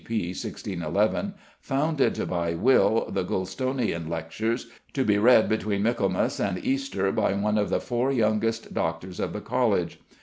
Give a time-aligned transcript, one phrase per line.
[0.01, 0.29] C.P.
[0.29, 7.33] 1611) founded by will the Gulstonian Lectures, to be read "between Michaelmas and Easter by
[7.33, 9.99] one of the four youngest doctors of the College."